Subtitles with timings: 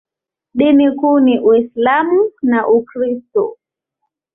[0.53, 3.57] Dini kuu ni Uislamu na Ukristo.